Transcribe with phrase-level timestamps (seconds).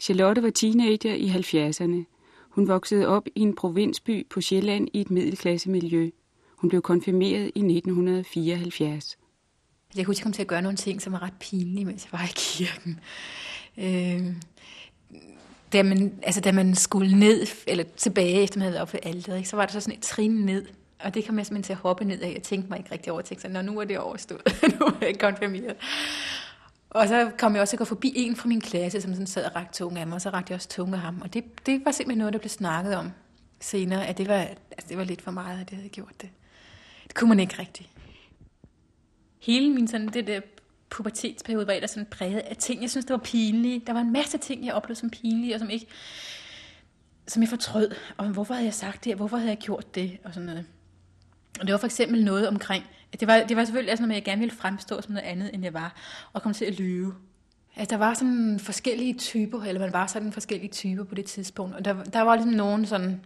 [0.00, 2.04] Charlotte var teenager i 70'erne.
[2.50, 6.10] Hun voksede op i en provinsby på Sjælland i et middelklassemiljø.
[6.56, 9.18] Hun blev konfirmeret i 1974.
[9.96, 12.24] Jeg kunne komme til at gøre nogle ting, som var ret pinlige, mens jeg var
[12.24, 13.00] i kirken.
[13.78, 14.34] Øh,
[15.72, 19.00] da, man, altså, da man skulle ned, eller tilbage, efter man havde været oppe ved
[19.02, 20.66] alderet, ikke, så var der så sådan et trin ned.
[21.04, 22.32] Og det kom jeg simpelthen til at hoppe ned af.
[22.34, 23.20] Jeg tænkte mig ikke rigtig over.
[23.20, 24.58] Jeg tænkte sådan, nu er det overstået.
[24.80, 25.76] nu er jeg konfirmeret.
[26.90, 29.26] Og så kom jeg også til at gå forbi en fra min klasse, som sådan
[29.26, 31.20] sad og rakte tunge af mig, og så rakte jeg også tunge af ham.
[31.20, 33.12] Og det, det var simpelthen noget, der blev snakket om
[33.60, 34.34] senere, at det var,
[34.70, 36.30] altså det var lidt for meget, at jeg havde gjort det.
[37.04, 37.88] Det kunne man ikke rigtigt.
[39.38, 40.40] Hele min sådan, det der
[40.90, 43.82] pubertetsperiode var ellers sådan præget af ting, jeg synes, det var pinlige.
[43.86, 45.86] Der var en masse ting, jeg oplevede som pinlige, og som ikke
[47.26, 47.90] som jeg fortrød.
[48.16, 50.66] Og hvorfor havde jeg sagt det, hvorfor havde jeg gjort det, og sådan noget.
[51.60, 54.16] Og det var for eksempel noget omkring, det var, det var selvfølgelig sådan noget med,
[54.16, 55.94] at jeg gerne ville fremstå som noget andet, end jeg var,
[56.32, 57.14] og komme til at lyve.
[57.76, 61.74] Altså, der var sådan forskellige typer, eller man var sådan forskellige typer på det tidspunkt,
[61.74, 63.24] og der, der var ligesom nogen sådan,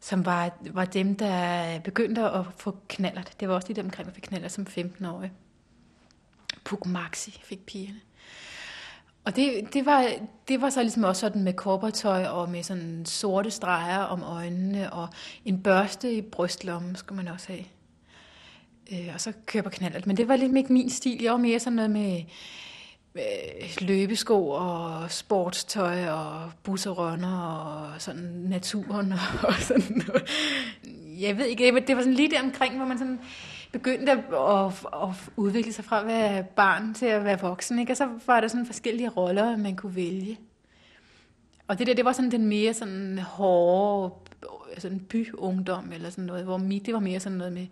[0.00, 3.32] som var, var dem, der begyndte at få knallert.
[3.40, 5.32] Det var også lige dem omkring, at fik knallert som 15-årige.
[6.64, 8.00] Puk Maxi fik pigerne.
[9.24, 10.10] Og det, det, var,
[10.48, 14.92] det var så ligesom også sådan med korpertøj og med sådan sorte streger om øjnene
[14.92, 15.08] og
[15.44, 17.64] en børste i brystlommen skulle man også have.
[18.92, 20.06] Øh, og så køber knallert.
[20.06, 21.22] Men det var lidt ikke min stil.
[21.22, 22.22] Jeg var mere sådan noget med
[23.14, 29.18] øh, løbesko og sportstøj og busserønner og sådan naturen og,
[29.48, 30.30] og sådan noget.
[31.20, 33.20] Jeg ved ikke, det var sådan lige der omkring, hvor man sådan
[33.72, 37.78] begyndte at, at, at udvikle sig fra at være barn til at være voksen.
[37.78, 37.92] Ikke?
[37.92, 40.38] Og så var der sådan forskellige roller, man kunne vælge.
[41.68, 44.14] Og det der, det var sådan den mere sådan hårde
[44.78, 47.66] sådan byungdom eller sådan noget, hvor mit, det var mere sådan noget med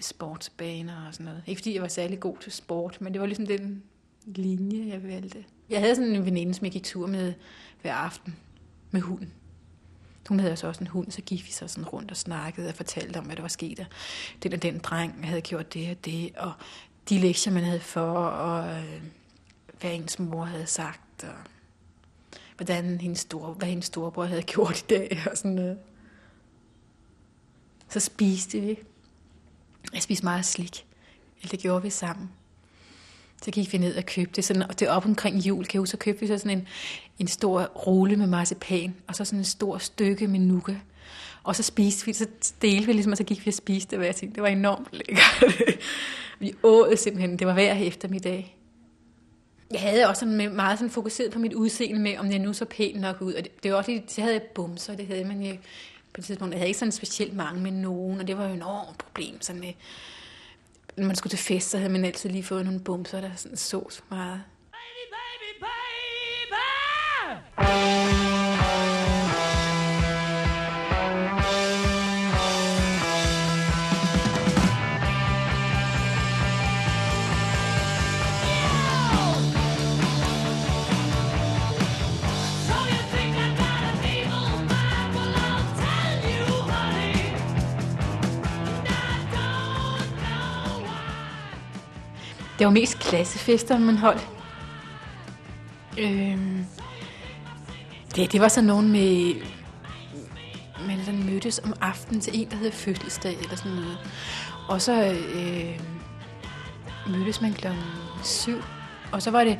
[0.00, 1.42] sportsbaner og sådan noget.
[1.46, 3.82] Ikke fordi jeg var særlig god til sport, men det var ligesom den
[4.26, 5.44] linje, jeg valgte.
[5.70, 7.34] Jeg havde sådan en veninde, som jeg gik tur med
[7.82, 8.36] hver aften
[8.90, 9.32] med hunden.
[10.28, 12.74] Hun havde altså også en hund, så gik vi så sådan rundt og snakkede og
[12.74, 13.80] fortalte om, hvad der var sket.
[13.80, 13.86] Og
[14.42, 16.52] den og den dreng havde gjort det og det, og
[17.08, 19.02] de lektier, man havde for, og øh,
[19.80, 21.34] hvad ens mor havde sagt, og
[22.56, 25.78] hvordan hendes store, hvad hendes storebror havde gjort i dag, og sådan noget.
[27.88, 28.78] Så spiste vi.
[29.94, 30.84] Jeg spiste meget slik.
[31.36, 32.30] Eller det gjorde vi sammen.
[33.42, 35.90] Så gik vi ned og købte sådan, og det op omkring jul, kan jeg huske,
[35.90, 36.68] så købte vi så sådan en,
[37.18, 40.74] en stor rulle med marcipan, og så sådan en stor stykke med nuka.
[41.42, 42.26] Og så spiste vi, så
[42.62, 44.48] delte vi ligesom, og så gik vi og spiste det, og jeg tænkte, det var
[44.48, 45.44] enormt lækkert.
[46.40, 48.56] vi åd simpelthen, det var hver eftermiddag.
[49.70, 52.64] Jeg havde også sådan meget sådan fokuseret på mit udseende med, om jeg nu så
[52.64, 53.34] pæn nok ud.
[53.34, 55.56] Og det, det var også lidt, så havde jeg bumser, det havde man jo
[56.16, 56.52] på et tidspunkt.
[56.52, 59.40] Jeg havde ikke sådan specielt mange med nogen, og det var jo et enormt problem
[59.40, 59.72] sådan med,
[60.96, 63.56] når man skulle til fest, så havde man altid lige fået nogle bumser, der sådan
[63.56, 64.42] sås for meget.
[92.66, 94.28] Det var mest klassefester, man holdt.
[95.98, 96.66] Øhm,
[98.16, 99.34] det, det var så nogen med,
[100.86, 103.98] man sådan mødtes om aftenen til en, der havde fødselsdag eller sådan noget.
[104.68, 105.80] Og så øh,
[107.10, 107.84] mødtes man klokken
[108.22, 108.62] syv.
[109.12, 109.58] Og så var det,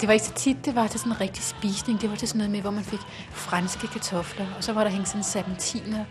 [0.00, 2.00] det var ikke så tit, det var til sådan en rigtig spisning.
[2.00, 4.46] Det var til sådan noget med, hvor man fik franske kartofler.
[4.56, 6.04] Og så var der hængt sådan serpentiner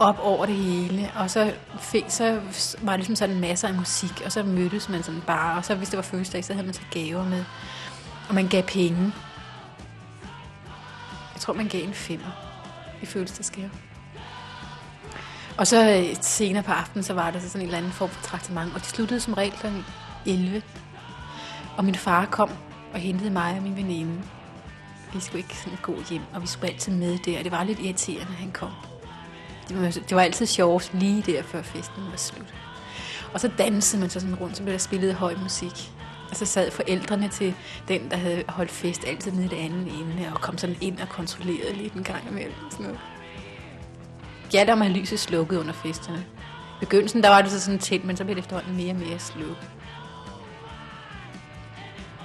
[0.00, 2.40] op over det hele, og så, fik, så
[2.82, 5.74] var det ligesom sådan masser af musik, og så mødtes man sådan bare, og så
[5.74, 7.44] hvis det var fødselsdag, så havde man så gaver med,
[8.28, 9.12] og man gav penge.
[11.34, 12.30] Jeg tror, man gav en femmer
[13.02, 13.70] i fødselsdagsgave.
[15.58, 18.10] Og så øh, senere på aftenen, så var der så sådan en eller anden form
[18.10, 19.66] for traktement, og det sluttede som regel kl.
[20.26, 20.62] 11.
[21.76, 22.50] Og min far kom
[22.92, 24.22] og hentede mig og min veninde.
[25.14, 27.64] Vi skulle ikke sådan gå hjem, og vi skulle altid med der, og det var
[27.64, 28.70] lidt irriterende, at han kom
[29.74, 32.54] det var, det var altid sjovt lige der, før festen var slut.
[33.34, 35.92] Og så dansede man så sådan rundt, så blev der spillet høj musik.
[36.30, 37.54] Og så sad forældrene til
[37.88, 41.00] den, der havde holdt fest, altid nede i det andet ende, og kom sådan ind
[41.00, 42.54] og kontrollerede lidt en gang imellem.
[42.70, 43.00] Sådan noget.
[44.54, 46.24] Ja, der var lyset slukket under festerne.
[46.82, 48.96] I begyndelsen, der var det så sådan tæt, men så blev det efterhånden mere og
[48.96, 49.70] mere slukket.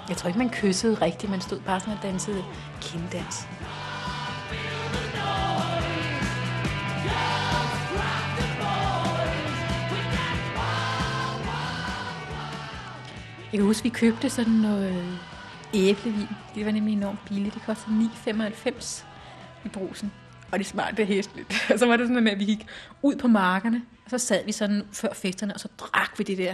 [0.09, 1.31] Jeg tror ikke, man kyssede rigtigt.
[1.31, 2.44] Man stod bare sådan og dansede
[2.81, 3.48] kinddans.
[13.55, 15.17] Jeg kan huske, vi købte sådan noget øh,
[15.73, 16.27] æblevin.
[16.55, 17.53] Det var nemlig enormt billigt.
[17.53, 19.05] Det kostede 9,95
[19.65, 20.11] i brusen.
[20.51, 21.47] Og det smagte hæsligt.
[21.73, 22.67] Og så var det sådan noget med, at vi gik
[23.01, 26.37] ud på markerne, og så sad vi sådan før festerne, og så drak vi det
[26.37, 26.53] der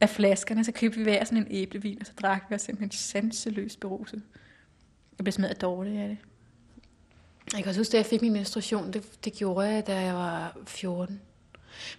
[0.00, 0.64] af flaskerne.
[0.64, 4.22] Så købte vi hver sådan en æblevin, og så drak vi os simpelthen sanseløst beruset.
[5.18, 6.18] Jeg blev smadret dårligt af det.
[7.52, 10.14] Jeg kan også huske, da jeg fik min menstruation, det, det gjorde jeg, da jeg
[10.14, 11.20] var 14.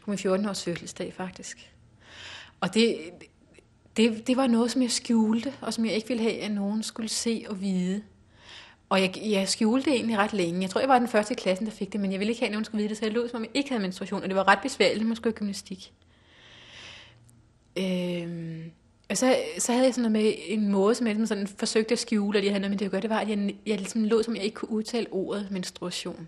[0.03, 1.73] På min 14-års fødselsdag, faktisk.
[2.59, 2.97] Og det,
[3.97, 6.83] det, det var noget, som jeg skjulte, og som jeg ikke ville have, at nogen
[6.83, 8.03] skulle se og vide.
[8.89, 10.61] Og jeg, jeg skjulte det egentlig ret længe.
[10.61, 12.41] Jeg tror, jeg var den første i klassen, der fik det, men jeg ville ikke
[12.41, 14.23] have, at nogen skulle vide det, så jeg lød, som om jeg ikke havde menstruation,
[14.23, 15.93] og det var ret besværligt, når man skulle have gymnastik.
[17.77, 18.71] Øhm,
[19.09, 21.91] og så, så havde jeg sådan noget med en måde, som jeg ligesom sådan forsøgte
[21.91, 23.77] at skjule, og jeg havde noget med det at gøre, det var, at jeg, jeg
[23.77, 26.27] ligesom lå, som jeg ikke kunne udtale ordet menstruation.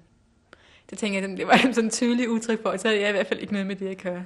[0.90, 3.28] Det tænker jeg, det var sådan en tydelig udtryk for, så havde jeg i hvert
[3.28, 4.26] fald ikke noget med det at gøre.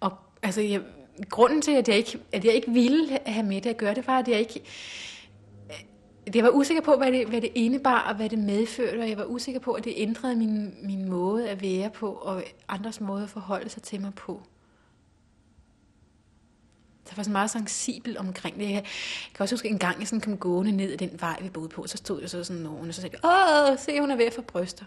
[0.00, 0.12] Og
[0.42, 0.80] altså, jeg,
[1.28, 4.06] grunden til, at jeg, ikke, at jeg ikke ville have med det at gøre, det
[4.06, 4.62] var, at jeg ikke...
[6.34, 9.18] Jeg var usikker på, hvad det, hvad det indebar, og hvad det medførte, og jeg
[9.18, 13.22] var usikker på, at det ændrede min, min måde at være på, og andres måde
[13.22, 14.42] at forholde sig til mig på.
[17.04, 18.70] Så jeg var sådan meget sensibel omkring det.
[18.70, 18.84] Jeg
[19.34, 21.68] kan også huske en gang, jeg sådan kom gående ned ad den vej, vi boede
[21.68, 24.16] på, så stod jeg så sådan nogen, og så sagde jeg, åh, se, hun er
[24.16, 24.84] ved at få bryster.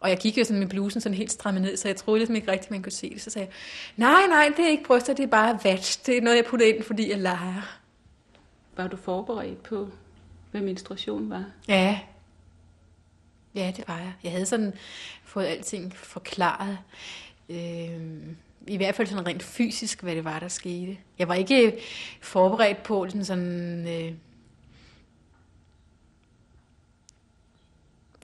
[0.00, 2.50] Og jeg kiggede sådan med blusen sådan helt strammet ned, så jeg troede ligesom ikke
[2.50, 3.22] rigtigt, man kunne se det.
[3.22, 3.54] Så sagde jeg,
[3.96, 6.00] nej, nej, det er ikke bryster, det er bare vat.
[6.06, 7.78] Det er noget, jeg putter ind, fordi jeg leger.
[8.76, 9.88] Var du forberedt på,
[10.50, 11.44] hvad menstruation var?
[11.68, 12.00] Ja.
[13.54, 14.12] Ja, det var jeg.
[14.22, 14.72] Jeg havde sådan
[15.24, 16.78] fået alting forklaret.
[17.48, 18.00] Øh,
[18.66, 20.98] I hvert fald sådan rent fysisk, hvad det var, der skete.
[21.18, 21.78] Jeg var ikke
[22.22, 23.88] forberedt på ligesom sådan...
[23.88, 24.12] Øh,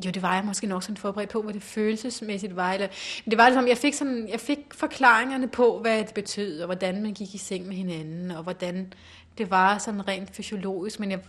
[0.06, 2.72] Jo, det var jeg måske nok sådan forberedt på, hvad det følelsesmæssigt var.
[2.72, 2.88] Eller,
[3.24, 6.66] men det var ligesom, jeg fik, sådan, jeg fik forklaringerne på, hvad det betød, og
[6.66, 8.92] hvordan man gik i seng med hinanden, og hvordan
[9.38, 11.00] det var sådan rent fysiologisk.
[11.00, 11.20] Men, jeg,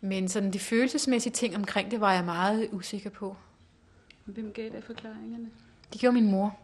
[0.00, 3.36] men sådan de følelsesmæssige ting omkring det, var jeg meget usikker på.
[4.24, 5.50] Hvem gav dig forklaringerne?
[5.92, 6.58] Det gjorde min mor.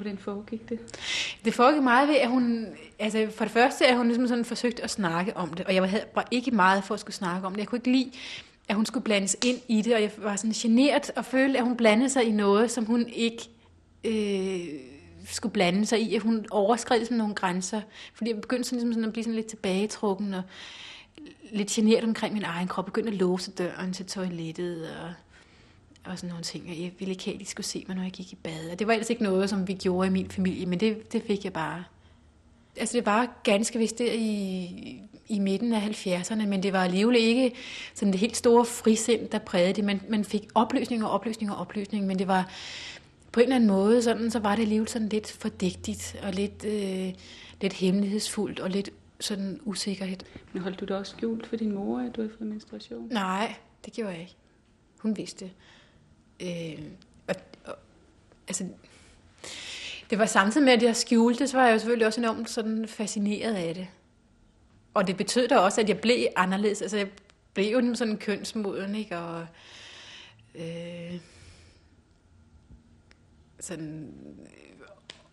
[0.00, 0.78] Hvordan foregik det?
[1.44, 2.66] Det foregik meget ved, at hun,
[2.98, 5.82] altså for det første, at hun ligesom sådan forsøgte at snakke om det, og jeg
[5.82, 7.60] var, bare ikke meget for at skulle snakke om det.
[7.60, 8.12] Jeg kunne ikke lide,
[8.68, 11.64] at hun skulle blandes ind i det, og jeg var sådan generet og følte, at
[11.64, 13.48] hun blandede sig i noget, som hun ikke
[14.04, 14.80] øh,
[15.26, 17.80] skulle blande sig i, at hun overskred ligesom nogle grænser,
[18.14, 20.42] fordi jeg begyndte sådan, ligesom sådan at blive sådan lidt tilbagetrukken og
[21.52, 25.12] lidt generet omkring min egen krop, begyndte at låse døren til toilettet og
[26.04, 26.64] og sådan nogle ting.
[26.68, 28.70] Og jeg ville ikke have, at de skulle se mig, når jeg gik i bad.
[28.72, 31.22] Og det var ellers ikke noget, som vi gjorde i min familie, men det, det
[31.22, 31.84] fik jeg bare.
[32.76, 37.16] Altså det var ganske vist der i, i midten af 70'erne, men det var alligevel
[37.16, 37.52] ikke
[37.94, 39.84] sådan det helt store frisind, der prægede det.
[39.84, 42.50] Man, man fik oplysning og oplysning og oplysning, men det var
[43.32, 46.64] på en eller anden måde, sådan, så var det alligevel sådan lidt fordægtigt og lidt,
[46.64, 47.14] øh,
[47.60, 50.18] lidt hemmelighedsfuldt og lidt sådan usikkerhed.
[50.52, 53.08] Men holdt du det også skjult for din mor, at du havde fået menstruation?
[53.10, 53.54] Nej,
[53.84, 54.36] det gjorde jeg ikke.
[54.98, 55.52] Hun vidste det.
[56.40, 56.82] Øh,
[57.28, 57.34] og,
[57.64, 57.74] og,
[58.48, 58.66] altså,
[60.10, 62.88] det var samtidig med, at jeg skjulte så var jeg jo selvfølgelig også enormt sådan
[62.88, 63.88] fascineret af det.
[64.94, 66.82] Og det betød da også, at jeg blev anderledes.
[66.82, 67.08] Altså, jeg
[67.54, 69.18] blev jo sådan kønsmoden, ikke?
[69.18, 69.46] Og
[70.54, 71.14] øh,
[73.60, 74.86] sådan øh,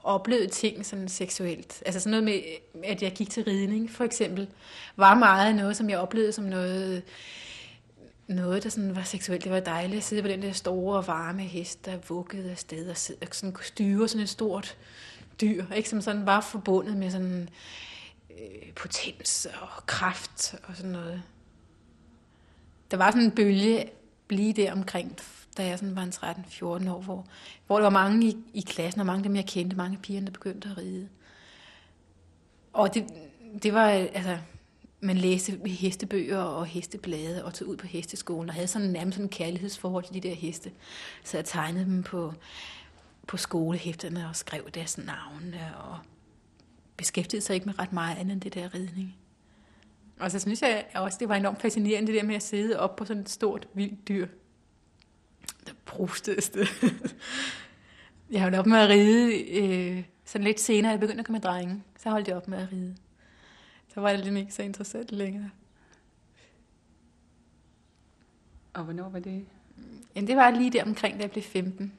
[0.03, 1.83] oplevede ting sådan seksuelt.
[1.85, 2.41] Altså sådan noget med,
[2.83, 4.47] at jeg gik til ridning, for eksempel,
[4.95, 7.03] var meget noget, som jeg oplevede som noget
[8.27, 9.43] noget, der sådan var seksuelt.
[9.43, 12.97] Det var dejligt at sidde på den der store varme hest, der vuggede afsted og,
[12.97, 14.77] sidde, og sådan styre sådan et stort
[15.41, 15.89] dyr, ikke?
[15.89, 17.49] som sådan var forbundet med sådan
[18.29, 21.23] øh, potens og kraft og sådan noget.
[22.91, 23.89] Der var sådan en bølge
[24.29, 25.17] lige der omkring,
[25.57, 27.25] da jeg sådan var en 13-14 år, hvor,
[27.67, 30.21] hvor der var mange i, i klassen, og mange af dem, jeg kendte, mange piger,
[30.21, 31.09] der begyndte at ride.
[32.73, 33.05] Og det,
[33.63, 34.37] det var, øh, altså,
[34.99, 39.25] man læste hestebøger og hesteblade og tog ud på hesteskolen og havde sådan nærmest sådan
[39.25, 40.71] en kærlighedsforhold til de der heste.
[41.23, 42.33] Så jeg tegnede dem på,
[43.27, 45.97] på skolehæfterne og skrev deres navne og
[46.97, 49.15] beskæftigede sig ikke med ret meget andet end det der ridning.
[50.19, 52.95] Og så synes jeg også, det var enormt fascinerende det der med at sidde op
[52.95, 54.27] på sådan et stort, vildt dyr.
[55.67, 56.65] Der brustede sted.
[58.31, 60.91] jeg holdt op med at ride øh, sådan lidt senere.
[60.91, 61.83] Jeg begyndte at komme med drenge.
[61.99, 62.95] Så holdt jeg op med at ride
[63.97, 65.49] så var det lidt ikke så interessant længere.
[68.73, 69.45] Og hvornår var det?
[70.15, 71.93] Jamen, det var lige der omkring, da jeg blev 15.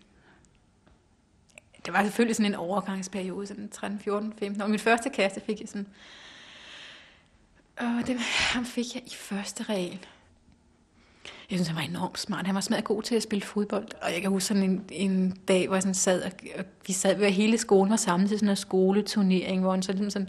[1.86, 4.62] Det var selvfølgelig sådan en overgangsperiode, sådan 13, 14, 15.
[4.62, 5.86] Og min første kæreste fik jeg sådan...
[7.76, 8.18] Og det,
[8.52, 10.06] ham fik jeg i første regel.
[11.50, 12.46] Jeg synes, han var enormt smart.
[12.46, 13.88] Han var smadret god til at spille fodbold.
[14.02, 16.92] Og jeg kan huske sådan en, en dag, hvor jeg sådan sad, og, og vi
[16.92, 20.28] sad, ved hele skolen var sammen til sådan en skoleturnering, hvor han så ligesom sådan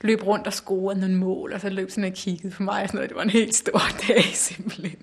[0.00, 2.82] løb rundt og scorede nogle mål, og så løb sådan og kiggede på mig.
[2.82, 3.10] Og sådan noget.
[3.10, 4.98] Det var en helt stor dag, simpelthen.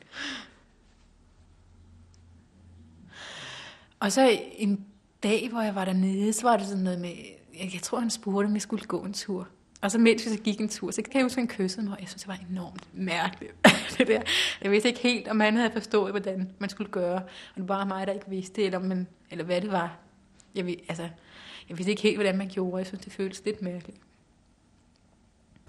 [3.99, 4.85] Og så en
[5.23, 7.13] dag, hvor jeg var dernede, så var det sådan noget med,
[7.59, 9.47] jeg, jeg tror, han spurgte, om jeg skulle gå en tur.
[9.81, 11.85] Og så mens vi så gik en tur, så kan jeg huske, at han kyssede
[11.85, 13.53] mig, og jeg synes, det var enormt mærkeligt.
[13.97, 14.21] det der.
[14.61, 17.15] Jeg vidste ikke helt, om han havde forstået, hvordan man skulle gøre.
[17.15, 19.97] Og det var mig, der ikke vidste, eller, man, eller hvad det var.
[20.55, 21.09] Jeg, ved, altså,
[21.69, 22.77] jeg vidste ikke helt, hvordan man gjorde.
[22.77, 23.99] Jeg synes, det føltes lidt mærkeligt.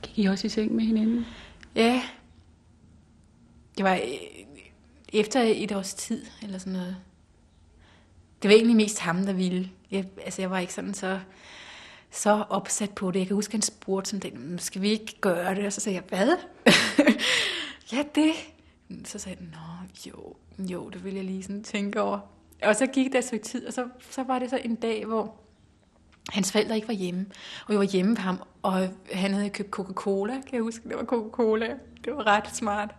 [0.02, 1.26] Gik I også i seng med hinanden?
[1.74, 2.02] Ja.
[3.76, 4.00] Det var øh,
[5.12, 6.96] efter et års tid, eller sådan noget.
[8.42, 9.70] Det var egentlig mest ham, der ville.
[9.90, 11.20] Jeg, altså, jeg var ikke sådan så
[12.12, 13.18] så opsat på det.
[13.18, 15.66] Jeg kan huske, han spurgte sådan, skal vi ikke gøre det?
[15.66, 16.36] Og så sagde jeg, hvad?
[17.92, 18.32] ja, det.
[19.04, 22.18] Så sagde han, nå, jo, jo, det vil jeg lige sådan tænke over.
[22.62, 25.34] Og så gik der så tid, og så, så var det så en dag, hvor
[26.28, 27.26] hans forældre ikke var hjemme.
[27.66, 30.88] Og jeg var hjemme med ham, og han havde købt Coca-Cola, kan jeg huske.
[30.88, 31.68] Det var Coca-Cola.
[32.04, 32.94] Det var ret smart.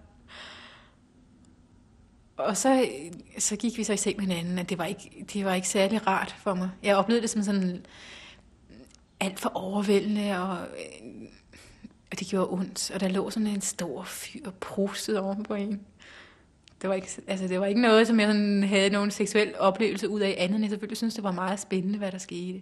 [2.38, 2.90] Og så,
[3.38, 5.68] så gik vi så i seng med hinanden, at det var, ikke, det var ikke
[5.68, 6.70] særlig rart for mig.
[6.84, 7.86] Jeg oplevede det som sådan
[9.24, 11.28] alt for overvældende, og, øh,
[12.12, 12.92] og det gjorde ondt.
[12.92, 15.82] Og der lå sådan en stor fyr prustet oven på en.
[16.82, 20.10] Det var, ikke, altså det var ikke noget, som jeg sådan havde nogen seksuel oplevelse
[20.10, 22.62] ud af andet, jeg selvfølgelig synes, det var meget spændende, hvad der skete.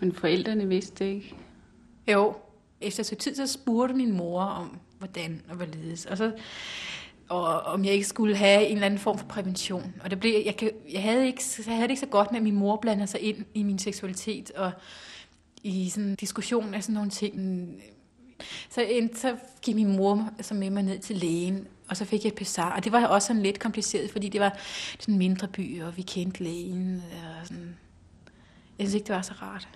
[0.00, 1.34] Men forældrene vidste ikke?
[2.12, 2.36] Jo,
[2.80, 6.06] efter så tid, så spurgte min mor om, hvordan og hvorledes.
[6.06, 6.32] Og så
[7.28, 9.94] og om jeg ikke skulle have en eller anden form for prævention.
[10.04, 12.38] Og det blev, jeg, kan, jeg, havde ikke, jeg havde det ikke så godt med,
[12.38, 14.72] at min mor blander sig ind i min seksualitet, og
[15.62, 17.70] i sådan en diskussion af sådan nogle ting.
[18.70, 22.24] Så, en, så gik min mor så med mig ned til lægen, og så fik
[22.24, 22.76] jeg et pesar.
[22.76, 24.58] Og det var også sådan lidt kompliceret, fordi det var
[25.00, 27.02] sådan en mindre by, og vi kendte lægen.
[27.40, 27.76] Og sådan.
[28.78, 29.68] Jeg synes ikke, det var så rart.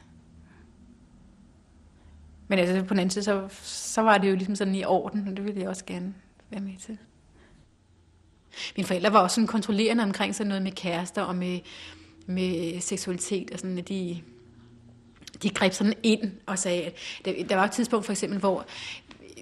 [2.49, 5.29] Men altså, på den anden side, så, så var det jo ligesom sådan i orden,
[5.29, 6.15] og det ville jeg også gerne
[6.51, 6.99] være med til.
[8.77, 11.59] Mine forældre var også sådan kontrollerende omkring sådan noget med kærester og med,
[12.27, 14.21] med seksualitet, og sådan, at de,
[15.43, 18.67] de greb sådan ind og sagde, at der, der var et tidspunkt for eksempel, hvor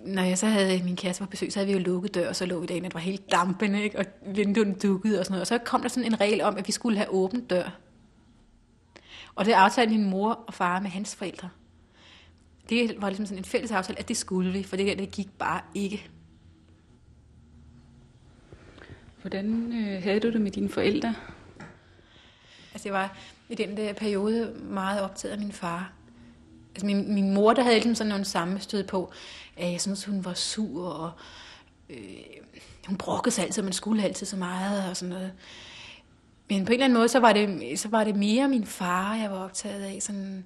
[0.05, 2.37] når jeg så havde min kæreste på besøg, så havde vi jo lukket dør, og
[2.37, 3.99] så lå vi derinde, og det var helt dampende, ikke?
[3.99, 5.41] og vinduerne dukkede og sådan noget.
[5.41, 7.79] Og så kom der sådan en regel om, at vi skulle have åbent dør.
[9.35, 11.49] Og det aftalte min mor og far med hans forældre.
[12.69, 15.11] Det var ligesom sådan en fælles aftale, at det skulle vi, for det der, det
[15.11, 16.11] gik bare ikke.
[19.21, 21.15] Hvordan øh, havde du det med dine forældre?
[22.75, 23.17] Altså jeg var
[23.49, 25.93] i den der periode meget optaget af min far.
[26.75, 29.13] Altså min, min mor, der havde ligesom sådan nogle sammenstød på,
[29.57, 31.13] at jeg synes, hun var sur, og
[31.91, 31.99] øh,
[32.87, 35.33] hun brokkede sig altid, man skulle altid så meget, og sådan noget.
[36.51, 39.15] Men på en eller anden måde, så var det, så var det mere min far,
[39.15, 39.99] jeg var optaget af.
[40.03, 40.45] Sådan,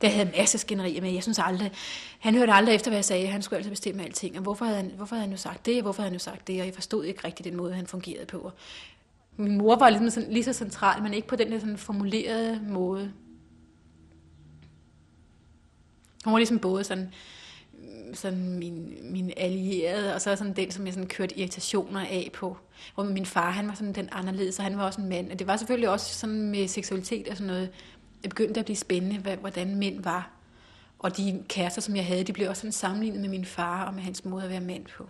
[0.00, 1.10] der havde masser af skænderier med.
[1.10, 1.72] Jeg synes aldrig,
[2.18, 3.26] han hørte aldrig efter, hvad jeg sagde.
[3.26, 4.36] Han skulle altid bestemme alting.
[4.36, 6.18] Og hvorfor havde han, hvorfor havde han nu sagt det, og hvorfor havde han nu
[6.18, 6.60] sagt det?
[6.60, 8.52] Og jeg forstod ikke rigtig den måde, han fungerede på.
[9.36, 12.60] Min mor var ligesom sådan, lige så central, men ikke på den der sådan formulerede
[12.68, 13.12] måde.
[16.24, 17.12] Hun var ligesom både sådan,
[18.14, 22.56] sådan min, min allierede, og så sådan den, som jeg sådan kørte irritationer af på.
[22.94, 25.32] Hvor min far, han var sådan den anderledes, og han var også en mand.
[25.32, 27.70] Og det var selvfølgelig også sådan med seksualitet og sådan noget
[28.26, 30.30] det begyndte at blive spændende, hvordan mænd var.
[30.98, 33.94] Og de kærester, som jeg havde, de blev også sådan sammenlignet med min far og
[33.94, 35.08] med hans måde at være mand på.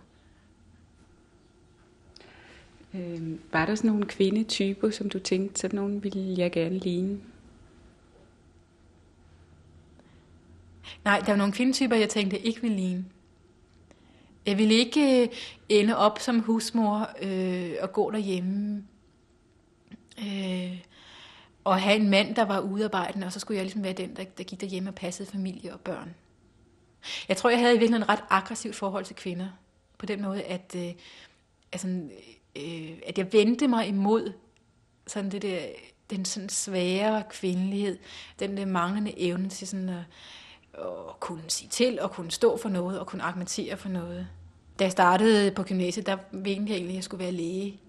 [2.93, 7.19] Øh, var der sådan nogle kvindetyper, som du tænkte, sådan nogle ville jeg gerne ligne?
[11.05, 13.05] Nej, der var nogle kvindetyper, jeg tænkte ikke ville ligne.
[14.45, 15.27] Jeg ville ikke øh,
[15.69, 18.83] ende op som husmor øh, og gå derhjemme.
[20.19, 20.81] Øh,
[21.67, 24.23] og have en mand, der var udarbejdende, og så skulle jeg ligesom være den, der,
[24.23, 26.15] der gik derhjemme og passede familie og børn.
[27.27, 29.47] Jeg tror, jeg havde i virkeligheden et ret aggressivt forhold til kvinder.
[29.97, 30.93] På den måde, at, øh,
[31.71, 31.87] altså,
[32.55, 34.33] øh, at jeg vendte mig imod
[35.07, 35.59] sådan det der,
[36.09, 37.97] den sådan svære kvindelighed,
[38.39, 40.03] den der manglende evne til sådan at,
[40.73, 44.27] at kunne sige til, og kunne stå for noget, og kunne argumentere for noget.
[44.79, 47.79] Da jeg startede på gymnasiet, der mente jeg egentlig, at jeg skulle være læge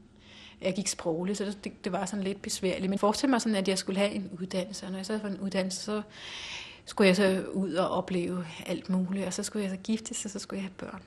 [0.63, 2.91] jeg gik sproglig, så det, det var sådan lidt besværligt.
[2.91, 5.35] Men forestil mig sådan, at jeg skulle have en uddannelse, og når jeg så havde
[5.35, 6.03] en uddannelse, så
[6.85, 10.31] skulle jeg så ud og opleve alt muligt, og så skulle jeg så giftes, og
[10.31, 11.03] så skulle jeg have børn.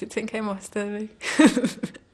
[0.00, 1.22] Det tænker jeg mig stadigvæk.